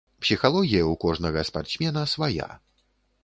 [0.21, 2.49] Псіхалогія ў кожнага спартсмена свая.